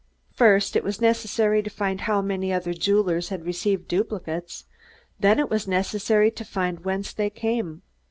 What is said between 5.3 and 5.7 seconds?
it was